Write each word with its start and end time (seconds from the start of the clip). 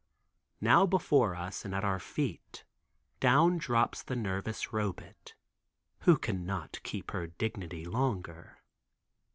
Now 0.61 0.87
before 0.87 1.35
us 1.35 1.63
and 1.63 1.75
at 1.75 1.83
our 1.85 1.99
feet 1.99 2.65
down 3.19 3.59
drops 3.59 4.01
the 4.01 4.15
nervous 4.15 4.73
Robet, 4.73 5.35
who 5.99 6.17
cannot 6.17 6.79
keep 6.81 7.11
her 7.11 7.27
dignity 7.27 7.85
longer. 7.85 8.63